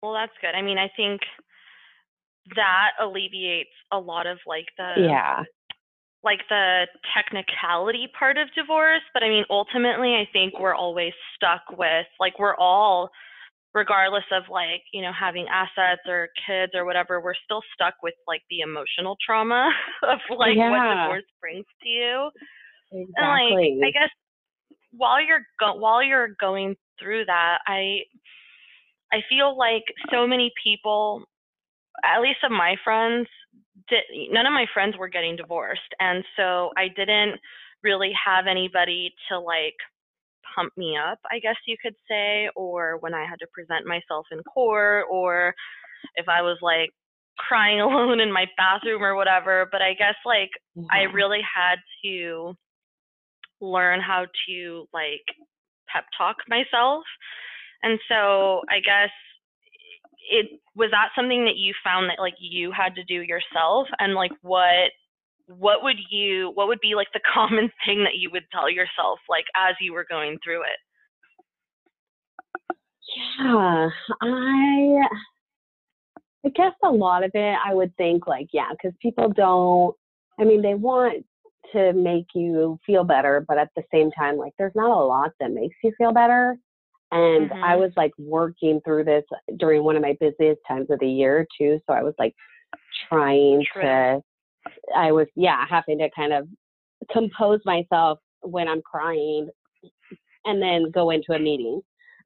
[0.01, 0.55] Well, that's good.
[0.55, 1.21] I mean, I think
[2.55, 5.43] that alleviates a lot of like the Yeah.
[6.23, 11.63] like the technicality part of divorce, but I mean, ultimately, I think we're always stuck
[11.77, 13.09] with like we're all
[13.73, 18.15] regardless of like, you know, having assets or kids or whatever, we're still stuck with
[18.27, 19.69] like the emotional trauma
[20.03, 22.31] of like what divorce brings to you.
[22.91, 23.15] Exactly.
[23.15, 24.09] And like, I guess
[24.91, 27.99] while you're go- while you're going through that, I
[29.11, 31.23] I feel like so many people,
[32.03, 33.27] at least of my friends,
[33.89, 37.39] did, none of my friends were getting divorced, and so I didn't
[37.83, 39.75] really have anybody to like
[40.55, 44.25] pump me up, I guess you could say, or when I had to present myself
[44.31, 45.53] in court, or
[46.15, 46.89] if I was like
[47.37, 49.67] crying alone in my bathroom or whatever.
[49.71, 50.87] But I guess like mm-hmm.
[50.91, 52.53] I really had to
[53.61, 55.23] learn how to like
[55.87, 57.03] pep talk myself.
[57.83, 59.11] And so I guess
[60.31, 63.87] it was that something that you found that like you had to do yourself?
[63.99, 64.91] And like what
[65.47, 69.19] what would you what would be like the common thing that you would tell yourself
[69.27, 70.79] like as you were going through it?
[73.39, 73.89] Yeah
[74.21, 75.01] i
[76.45, 79.95] i guess a lot of it i would think like yeah because people don't
[80.39, 81.25] i mean they want
[81.71, 85.31] to make you feel better but at the same time like there's not a lot
[85.39, 86.57] that makes you feel better
[87.11, 87.63] and mm-hmm.
[87.63, 89.23] i was like working through this
[89.57, 92.35] during one of my busiest times of the year too so i was like
[93.09, 93.81] trying True.
[93.81, 94.21] to
[94.95, 96.47] I was, yeah, having to kind of
[97.11, 99.49] compose myself when I'm crying
[100.45, 101.81] and then go into a meeting.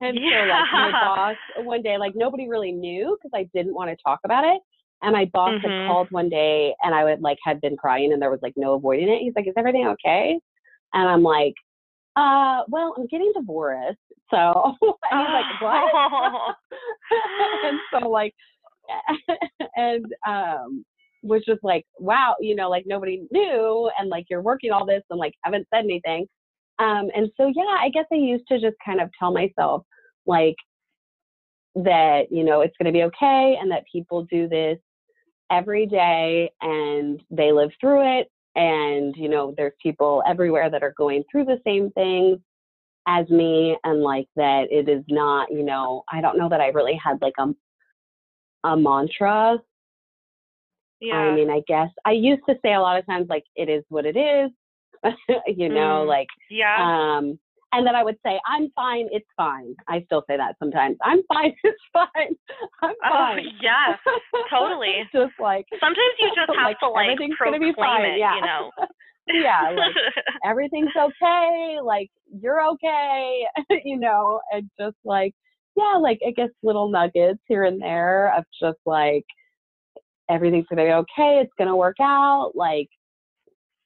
[0.00, 0.44] and yeah.
[0.44, 4.02] so, like, my boss one day, like, nobody really knew because I didn't want to
[4.04, 4.60] talk about it.
[5.02, 5.68] And my boss mm-hmm.
[5.68, 8.54] had called one day and I would, like, had been crying and there was, like,
[8.56, 9.20] no avoiding it.
[9.20, 10.38] He's like, Is everything okay?
[10.92, 11.54] And I'm like,
[12.16, 13.98] uh, well, I'm getting divorced.
[14.30, 14.74] So,
[15.10, 16.56] and he's like, what?
[17.64, 18.34] and so, like,
[19.76, 20.84] and um,
[21.22, 25.02] was just like, wow, you know, like nobody knew and like you're working all this
[25.10, 26.26] and like haven't said anything.
[26.78, 29.82] Um, and so, yeah, I guess I used to just kind of tell myself
[30.26, 30.56] like
[31.74, 34.78] that, you know, it's going to be okay and that people do this
[35.50, 38.28] every day and they live through it.
[38.56, 42.38] And, you know, there's people everywhere that are going through the same things
[43.06, 46.68] as me and like that it is not, you know, I don't know that I
[46.68, 47.48] really had like a,
[48.68, 49.58] a mantra
[51.00, 51.14] yeah.
[51.14, 53.82] I mean, I guess I used to say a lot of times like it is
[53.88, 54.50] what it is,
[55.46, 56.06] you know, mm.
[56.06, 57.16] like yeah.
[57.18, 57.38] Um,
[57.72, 59.74] and then I would say, I'm fine, it's fine.
[59.88, 60.96] I still say that sometimes.
[61.02, 62.36] I'm fine, it's fine.
[62.82, 63.46] I'm oh, fine.
[63.46, 63.96] Oh, yeah,
[64.50, 64.94] totally.
[65.12, 68.04] just like sometimes you just have like, to like everything's proclaim gonna be fine.
[68.04, 68.34] it, yeah.
[68.34, 68.70] you know.
[69.28, 69.94] yeah, like
[70.44, 73.44] everything's okay, like you're okay,
[73.84, 75.34] you know, and just like
[75.76, 79.24] yeah, like I guess little nuggets here and there of just like
[80.28, 82.88] everything's gonna be okay, it's gonna work out, like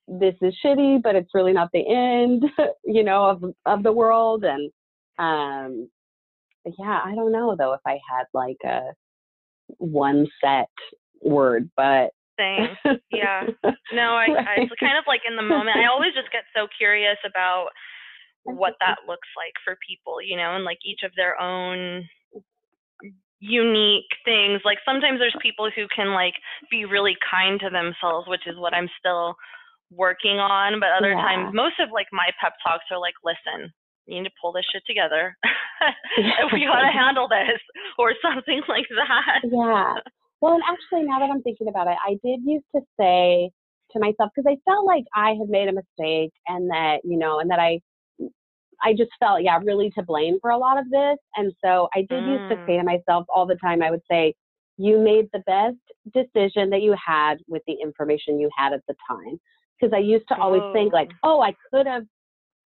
[0.07, 2.45] this is shitty, but it's really not the end,
[2.85, 4.45] you know, of of the world.
[4.45, 4.71] And
[5.19, 5.89] um
[6.79, 8.93] yeah, I don't know though if I had like a
[9.79, 10.69] one set
[11.23, 12.69] word, but same.
[13.11, 13.47] Yeah.
[13.93, 14.49] No, I, right.
[14.49, 15.77] I it's kind of like in the moment.
[15.77, 17.69] I always just get so curious about
[18.45, 22.09] what that looks like for people, you know, and like each of their own
[23.41, 24.61] unique things.
[24.65, 26.35] Like sometimes there's people who can like
[26.71, 29.37] be really kind to themselves, which is what I'm still
[29.91, 30.81] working on.
[30.81, 31.23] But other yeah.
[31.23, 33.73] times, most of like my pep talks are like, listen,
[34.07, 35.37] you need to pull this shit together.
[36.53, 37.61] we gotta handle this,
[37.99, 39.41] or something like that.
[39.45, 39.95] Yeah.
[40.41, 43.51] Well, and actually, now that I'm thinking about it, I did used to say
[43.93, 47.41] to myself because I felt like I had made a mistake, and that you know,
[47.41, 47.81] and that I
[48.83, 51.17] I just felt, yeah, really to blame for a lot of this.
[51.37, 52.33] And so I did mm.
[52.33, 52.87] used to say to mm.
[52.87, 54.35] myself all the time, I would say,
[54.77, 55.77] you made the best
[56.13, 59.39] decision that you had with the information you had at the time.
[59.81, 60.73] Because I used to always oh.
[60.73, 61.39] think like, oh.
[61.39, 62.05] oh, I could have,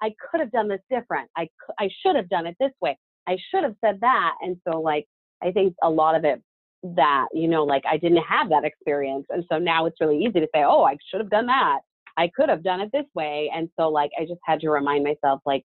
[0.02, 1.28] I could have done this different.
[1.36, 2.96] I, I should have done it this way.
[3.26, 4.34] I should have said that.
[4.42, 5.06] And so like,
[5.42, 6.42] I think a lot of it
[6.82, 9.26] that, you know, like I didn't have that experience.
[9.30, 11.80] And so now it's really easy to say, oh, I should have done that.
[12.16, 13.50] I could have done it this way.
[13.54, 15.64] And so like, I just had to remind myself like,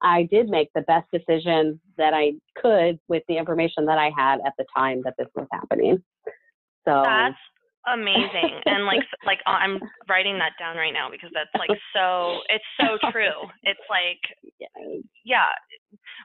[0.00, 4.38] I did make the best decision that I could with the information that I had
[4.46, 6.02] at the time that this was happening.
[6.86, 7.36] So that's
[7.94, 8.60] amazing.
[8.66, 12.64] and like like uh, I'm writing that down right now because that's like so it's
[12.80, 13.48] so true.
[13.62, 14.20] It's like
[15.24, 15.52] yeah,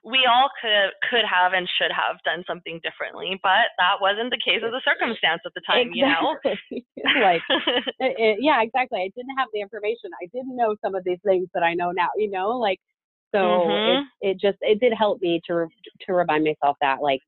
[0.03, 4.41] we all could could have and should have done something differently, but that wasn't the
[4.43, 6.57] case of the circumstance at the time, exactly.
[6.71, 7.21] you know.
[7.23, 7.41] like
[7.99, 8.99] it, it, yeah, exactly.
[8.99, 10.11] I didn't have the information.
[10.21, 12.79] I didn't know some of these things that I know now, you know, like
[13.33, 14.05] so mm-hmm.
[14.21, 15.67] it, it just it did help me to
[16.05, 17.19] to remind myself that like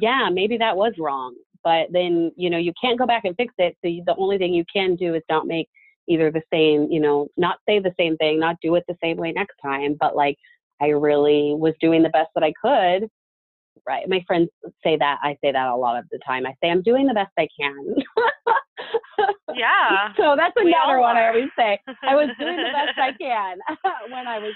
[0.00, 1.34] yeah maybe that was wrong
[1.66, 4.38] but then you know you can't go back and fix it so you, the only
[4.38, 5.68] thing you can do is not make
[6.08, 9.16] either the same you know not say the same thing not do it the same
[9.16, 10.36] way next time but like
[10.80, 13.10] I really was doing the best that I could
[13.86, 14.08] right.
[14.08, 14.48] My friends
[14.82, 15.18] say that.
[15.22, 16.46] I say that a lot of the time.
[16.46, 17.94] I say I'm doing the best I can.
[19.54, 20.12] yeah.
[20.16, 21.78] so that's another one I always say.
[22.02, 23.58] I was doing the best I can
[24.10, 24.54] when I was,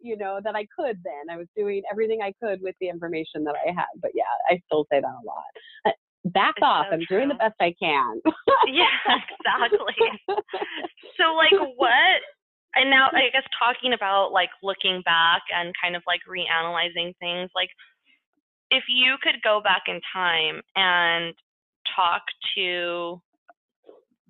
[0.00, 1.30] you know, that I could then.
[1.30, 4.00] I was doing everything I could with the information that I had.
[4.00, 5.94] But yeah, I still say that a lot.
[6.24, 6.86] Back it's off.
[6.90, 7.18] So I'm true.
[7.18, 8.20] doing the best I can.
[8.66, 9.94] yeah, exactly.
[11.16, 12.20] so like what
[12.74, 17.50] and now I guess talking about like looking back and kind of like reanalyzing things,
[17.54, 17.70] like
[18.70, 21.34] if you could go back in time and
[21.96, 22.22] talk
[22.56, 23.20] to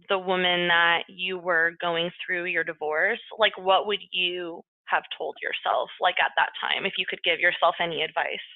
[0.09, 5.37] the woman that you were going through your divorce, like what would you have told
[5.43, 8.47] yourself like at that time if you could give yourself any advice?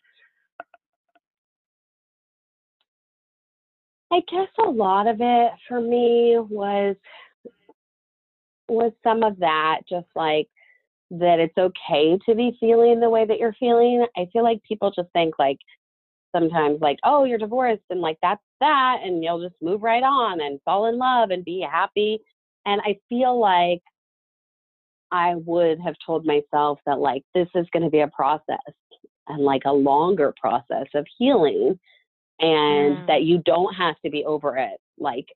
[4.13, 6.97] I guess a lot of it for me was
[8.69, 10.49] was some of that just like
[11.11, 14.07] that it's okay to be feeling the way that you're feeling.
[14.17, 15.59] I feel like people just think like
[16.35, 20.41] sometimes like, oh, you're divorced and like that's that and you'll just move right on
[20.41, 22.19] and fall in love and be happy.
[22.67, 23.83] And I feel like
[25.11, 28.59] I would have told myself that like this is going to be a process
[29.29, 31.79] and like a longer process of healing
[32.41, 33.07] and Mm.
[33.07, 35.27] that you don't have to be over it like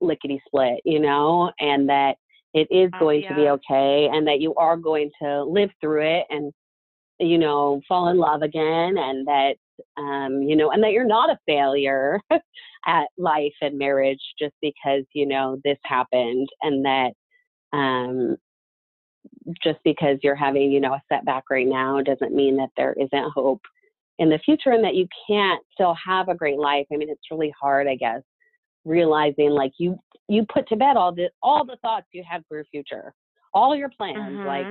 [0.00, 2.16] lickety split, you know, and that
[2.54, 6.02] it is Oh, going to be okay and that you are going to live through
[6.02, 6.52] it and
[7.18, 9.54] you know fall in love again and that
[9.96, 12.20] um you know and that you're not a failure
[12.86, 17.10] at life and marriage just because you know this happened and that
[17.72, 18.36] um
[19.62, 23.32] just because you're having you know a setback right now doesn't mean that there isn't
[23.34, 23.60] hope
[24.18, 27.30] in the future and that you can't still have a great life i mean it's
[27.30, 28.22] really hard i guess
[28.84, 29.98] realizing like you
[30.28, 33.12] you put to bed all the all the thoughts you had for your future
[33.52, 34.66] all your plans like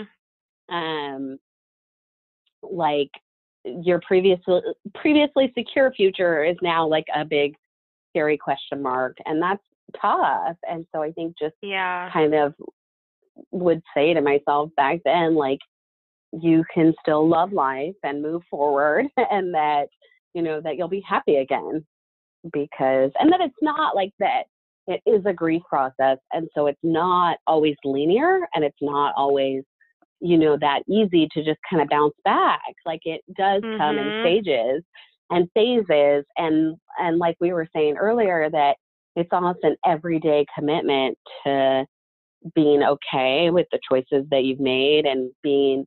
[0.71, 0.73] Mhm.
[0.73, 1.37] um
[2.61, 3.09] like
[3.65, 4.61] your previously
[4.93, 7.55] previously secure future is now like a big
[8.09, 9.63] scary question mark and that's
[10.01, 12.09] tough and so i think just yeah.
[12.11, 12.53] kind of
[13.51, 15.59] would say to myself back then like
[16.41, 19.87] you can still love life and move forward and that
[20.33, 21.85] you know that you'll be happy again
[22.51, 24.43] because and that it's not like that
[24.87, 29.63] it is a grief process and so it's not always linear and it's not always
[30.19, 34.07] you know that easy to just kind of bounce back like it does come in
[34.07, 34.19] Mhm.
[34.19, 34.83] stages
[35.29, 38.75] and phases and and like we were saying earlier that
[39.15, 41.85] it's almost an everyday commitment to
[42.55, 45.85] being okay with the choices that you've made and being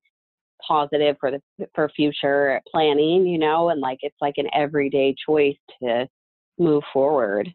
[0.67, 1.41] positive for the
[1.75, 6.09] for future planning you know and like it's like an everyday choice to
[6.59, 7.49] move forward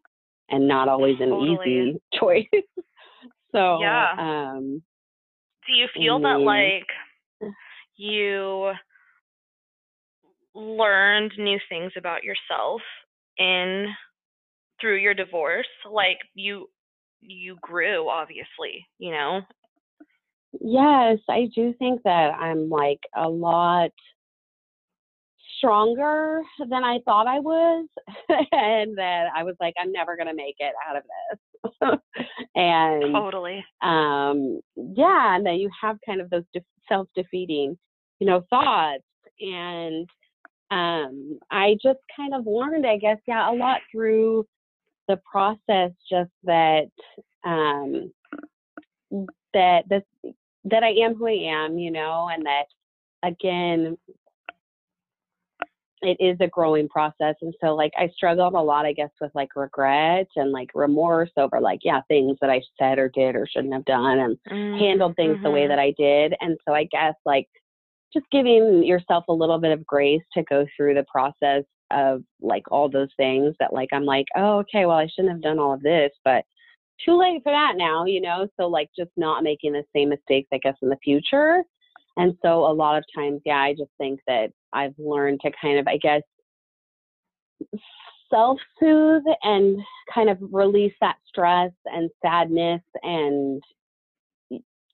[0.50, 1.68] and not always an Totally.
[1.68, 2.64] easy choice
[3.52, 4.14] so Yeah.
[4.18, 4.82] um
[5.68, 6.88] Do you feel that like
[7.98, 8.74] you
[10.54, 12.82] learned new things about yourself
[13.38, 13.88] in
[14.80, 15.68] through your divorce?
[15.90, 16.68] Like you
[17.22, 19.42] you grew obviously, you know?
[20.60, 23.92] Yes, I do think that I'm like a lot
[25.58, 27.88] stronger than I thought I was,
[28.30, 32.00] and that I was like, I'm never gonna make it out of this.
[32.56, 33.64] and Totally.
[33.82, 37.78] um, yeah, and that you have kind of those de- self-defeating,
[38.20, 39.04] you know, thoughts,
[39.40, 40.08] and
[40.72, 44.46] um, I just kind of learned, I guess, yeah, a lot through
[45.08, 46.90] the process, just that
[47.44, 48.12] um,
[49.54, 50.04] that this
[50.66, 52.66] that I am who I am, you know, and that
[53.24, 53.98] again,
[56.04, 57.36] it is a growing process.
[57.42, 61.30] And so, like, I struggled a lot, I guess, with like regret and like remorse
[61.38, 64.38] over like, yeah, things that I said or did or shouldn't have done and
[64.80, 65.68] handled things the way Mhm.
[65.70, 66.34] that I did.
[66.42, 67.48] And so, I guess, like,
[68.14, 72.64] just giving yourself a little bit of grace to go through the process of like
[72.72, 75.74] all those things that, like, I'm like, oh, okay, well, I shouldn't have done all
[75.74, 76.46] of this, but
[77.06, 78.48] too late for that now, you know?
[78.58, 81.64] So, like, just not making the same mistakes, I guess, in the future.
[82.18, 85.80] And so, a lot of times, yeah, I just think that I've learned to kind
[85.80, 86.22] of, I guess,
[88.30, 89.80] self soothe and
[90.14, 93.62] kind of release that stress and sadness and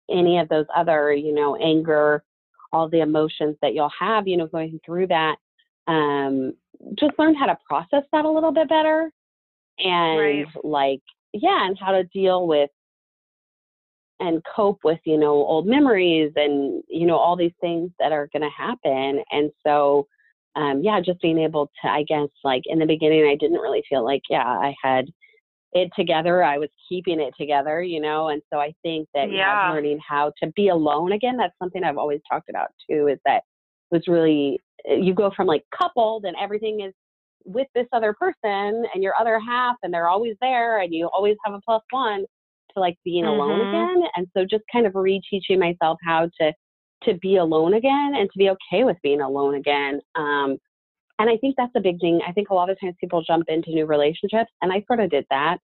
[0.09, 2.23] any of those other, you know, anger,
[2.71, 5.37] all the emotions that you'll have, you know, going through that.
[5.87, 6.53] Um,
[6.95, 9.11] just learn how to process that a little bit better
[9.79, 10.47] and Right.
[10.63, 11.01] like,
[11.33, 12.69] yeah, and how to deal with
[14.19, 18.27] and cope with, you know, old memories and, you know, all these things that are
[18.33, 19.23] going to happen.
[19.31, 20.07] And so,
[20.55, 23.83] um, yeah, just being able to, I guess, like in the beginning, I didn't really
[23.87, 25.05] feel like, yeah, I had
[25.73, 26.43] it together.
[26.43, 29.71] I was keeping it together, you know, and so I think that yeah, Yeah.
[29.73, 33.43] learning how to be alone again, that's something I've always talked about too, is that
[33.91, 36.93] was really you go from like coupled and everything is
[37.45, 41.35] with this other person and your other half and they're always there and you always
[41.45, 42.25] have a plus one
[42.73, 43.39] to like being mm-hmm.
[43.39, 46.51] alone again and so just kind of reteaching myself how to
[47.03, 50.57] to be alone again and to be okay with being alone again um
[51.19, 53.45] and i think that's a big thing i think a lot of times people jump
[53.47, 55.57] into new relationships and i sort of did that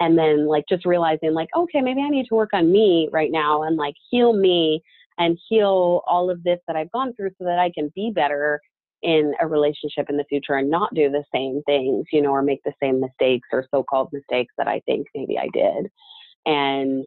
[0.00, 3.32] and then like just realizing like okay maybe i need to work on me right
[3.32, 4.80] now and like heal me
[5.18, 8.60] and heal all of this that i've gone through so that i can be better
[9.02, 12.42] in a relationship in the future and not do the same things, you know, or
[12.42, 15.90] make the same mistakes or so-called mistakes that I think maybe I did.
[16.46, 17.04] And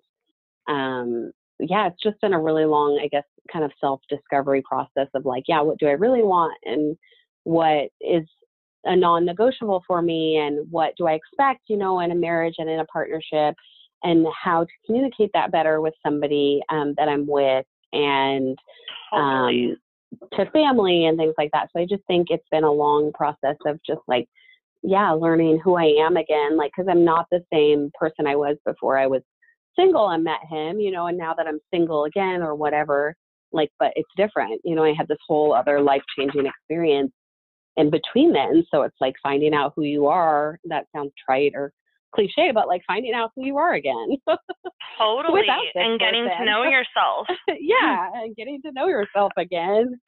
[0.69, 5.25] um, yeah, it's just been a really long, I guess, kind of self-discovery process of
[5.25, 6.57] like, yeah, what do I really want?
[6.63, 6.95] And
[7.43, 8.23] what is
[8.85, 10.37] a non-negotiable for me?
[10.37, 13.55] And what do I expect, you know, in a marriage and in a partnership?
[14.03, 17.65] And how to communicate that better with somebody um, that I'm with?
[17.93, 18.57] And
[19.11, 19.75] um,
[20.33, 21.69] to family and things like that.
[21.71, 24.27] So I just think it's been a long process of just like,
[24.83, 26.57] yeah, learning who I am again.
[26.57, 29.21] Like, cause I'm not the same person I was before I was
[29.77, 33.15] single and met him, you know, and now that I'm single again or whatever,
[33.51, 34.61] like, but it's different.
[34.63, 37.11] You know, I had this whole other life changing experience
[37.77, 38.63] in between then.
[38.71, 40.59] So it's like finding out who you are.
[40.65, 41.71] That sounds trite or
[42.13, 44.17] cliche, but like finding out who you are again.
[44.97, 45.43] totally.
[45.75, 46.39] and getting person.
[46.39, 47.27] to know yourself.
[47.59, 49.99] yeah, and getting to know yourself again.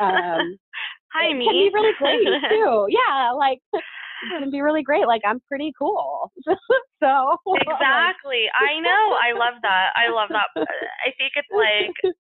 [0.00, 0.58] Um,
[1.14, 1.46] Hi, me.
[1.46, 2.86] Can be really great too.
[2.90, 3.82] Yeah, like it
[4.40, 5.06] can be really great.
[5.06, 6.30] Like I'm pretty cool.
[7.02, 8.44] so exactly.
[8.52, 9.16] I know.
[9.16, 9.88] I love that.
[9.96, 10.48] I love that.
[10.56, 12.14] I think it's like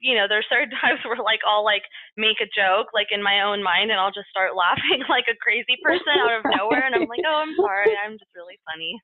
[0.00, 1.84] you know, there's certain times where like I'll like
[2.16, 5.36] make a joke like in my own mind and I'll just start laughing like a
[5.40, 8.96] crazy person out of nowhere and I'm like, oh, I'm sorry, I'm just really funny.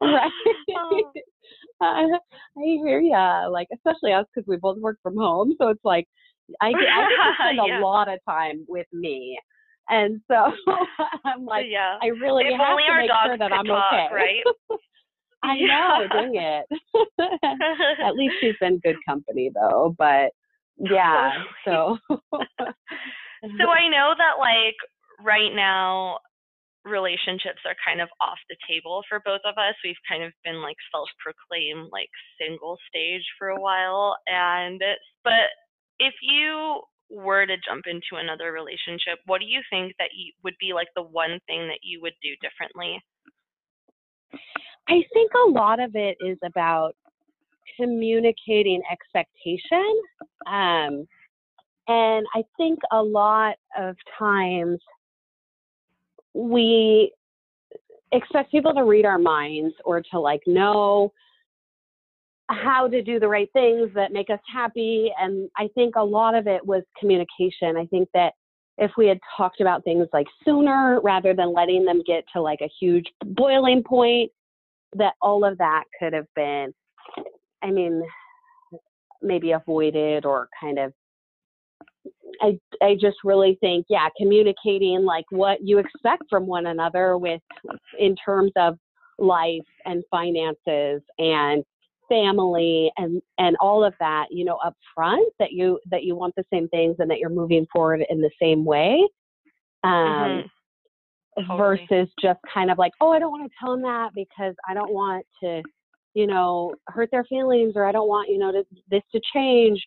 [0.02, 0.30] right.
[0.76, 1.12] Oh.
[1.80, 2.04] I,
[2.58, 3.48] I hear ya.
[3.50, 6.06] Like especially us because we both work from home, so it's like
[6.60, 7.80] I, I get to spend yeah.
[7.80, 9.38] a lot of time with me.
[9.88, 10.52] And so
[11.24, 11.96] I'm like, yeah.
[12.02, 14.08] I really if have to make sure that I'm talk, okay.
[14.12, 14.78] Right?
[15.42, 16.66] I know, dang it.
[18.04, 19.94] At least she's been good company though.
[19.96, 20.32] But
[20.78, 21.98] yeah, so
[23.42, 24.76] So I know that like
[25.20, 26.18] right now
[26.84, 29.74] relationships are kind of off the table for both of us.
[29.84, 32.10] We've kind of been like self-proclaimed like
[32.40, 34.80] single stage for a while and
[35.24, 35.50] but
[35.98, 36.80] if you
[37.10, 40.88] were to jump into another relationship, what do you think that you would be like
[40.94, 43.00] the one thing that you would do differently?
[44.88, 46.94] I think a lot of it is about
[47.78, 50.00] communicating expectation.
[50.46, 51.06] Um,
[51.88, 54.78] and I think a lot of times
[56.34, 57.12] we
[58.12, 61.12] expect people to read our minds or to like know
[62.48, 65.10] how to do the right things that make us happy.
[65.20, 67.76] And I think a lot of it was communication.
[67.76, 68.34] I think that
[68.78, 72.60] if we had talked about things like sooner rather than letting them get to like
[72.60, 74.30] a huge boiling point,
[74.98, 76.72] that all of that could have been,
[77.62, 78.02] I mean,
[79.22, 80.92] maybe avoided or kind of
[82.40, 87.40] I I just really think yeah communicating like what you expect from one another with
[87.98, 88.76] in terms of
[89.18, 91.64] life and finances and
[92.08, 96.34] family and and all of that you know up front that you that you want
[96.36, 99.06] the same things and that you're moving forward in the same way
[99.82, 100.46] um mm-hmm.
[101.38, 101.86] Totally.
[101.88, 104.72] versus just kind of like, oh, I don't want to tell them that because I
[104.72, 105.62] don't want to,
[106.14, 109.84] you know, hurt their feelings or I don't want, you know, to, this to change.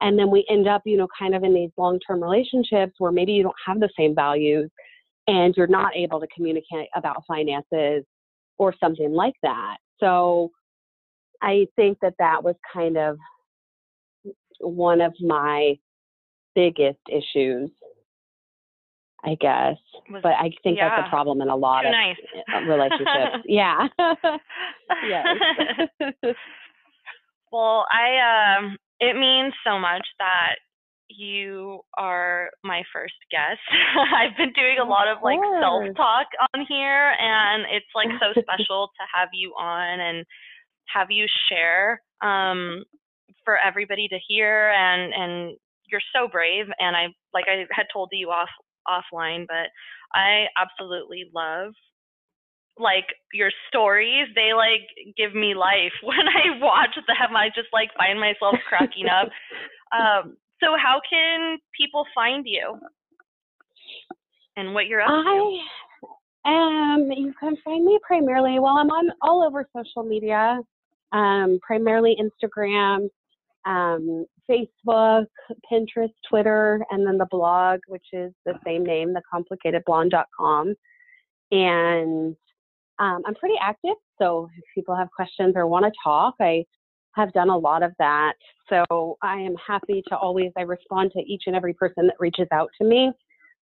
[0.00, 3.12] And then we end up, you know, kind of in these long term relationships where
[3.12, 4.70] maybe you don't have the same values
[5.28, 8.04] and you're not able to communicate about finances
[8.58, 9.76] or something like that.
[10.00, 10.50] So
[11.42, 13.18] I think that that was kind of
[14.60, 15.78] one of my
[16.54, 17.70] biggest issues
[19.24, 19.76] I guess.
[20.10, 20.90] Was, but I think yeah.
[20.90, 22.16] that's a problem in a lot Too of nice.
[22.54, 23.44] Uh, relationships.
[23.46, 23.88] yeah.
[25.06, 25.26] yes.
[27.52, 30.56] well, I um it means so much that
[31.08, 33.60] you are my first guest.
[34.14, 38.88] I've been doing a lot of like self-talk on here and it's like so special
[38.88, 40.24] to have you on and
[40.94, 42.84] have you share um
[43.44, 45.56] for everybody to hear and and
[45.90, 48.48] you're so brave and I like I had told you off
[48.88, 49.68] offline, but
[50.14, 51.72] I absolutely love
[52.78, 54.28] like your stories.
[54.34, 57.36] They like give me life when I watch them.
[57.36, 59.28] I just like find myself cracking up.
[59.92, 62.78] Um, so how can people find you
[64.56, 65.60] and what you're up I,
[66.44, 66.50] to?
[66.50, 68.58] Um, you can find me primarily.
[68.58, 70.60] Well, I'm on all over social media,
[71.12, 73.08] um, primarily Instagram,
[73.66, 75.26] um, Facebook,
[75.70, 80.74] Pinterest, Twitter, and then the blog, which is the same name, thecomplicatedblonde.com.
[81.50, 82.36] And
[82.98, 86.64] um, I'm pretty active, so if people have questions or want to talk, I
[87.14, 88.34] have done a lot of that.
[88.68, 92.48] So I am happy to always I respond to each and every person that reaches
[92.52, 93.12] out to me.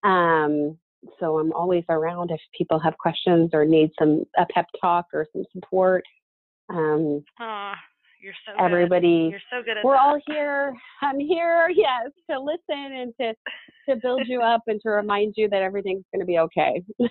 [0.05, 0.79] Um,
[1.21, 5.27] so I'm always around if people have questions or need some a pep talk or
[5.33, 6.05] some support.
[6.69, 7.25] Um,
[8.21, 9.31] you're so everybody.
[9.31, 9.31] Good.
[9.31, 10.01] You're so good we're that.
[10.01, 10.75] all here.
[11.03, 12.61] I'm here, yes, to listen
[12.93, 13.35] and to
[13.89, 16.83] to build you up and to remind you that everything's going to be okay.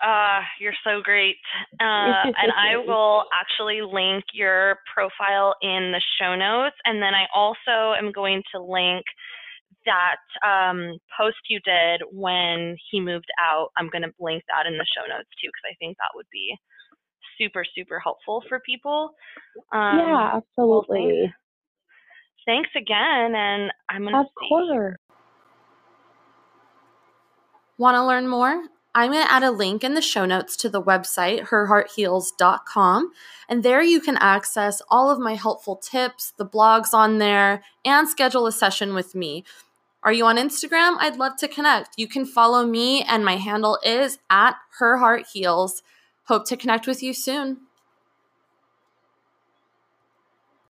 [0.00, 1.36] Uh, you're so great.
[1.78, 6.76] Uh, and I will actually link your profile in the show notes.
[6.86, 9.04] And then I also am going to link
[9.84, 13.68] that um, post you did when he moved out.
[13.76, 16.28] I'm going to link that in the show notes too, because I think that would
[16.32, 16.56] be
[17.40, 19.14] super, super helpful for people.
[19.72, 21.32] Um, yeah, absolutely.
[22.46, 22.68] Thanks.
[22.68, 22.70] thanks.
[22.76, 23.34] again.
[23.34, 24.96] And I'm going to Of course.
[27.78, 28.64] Want to learn more?
[28.94, 33.12] I'm going to add a link in the show notes to the website, herheartheals.com.
[33.48, 38.08] And there you can access all of my helpful tips, the blogs on there, and
[38.08, 39.44] schedule a session with me.
[40.02, 40.96] Are you on Instagram?
[40.98, 41.90] I'd love to connect.
[41.98, 45.82] You can follow me, and my handle is at herheartheals.
[46.30, 47.56] Hope to connect with you soon.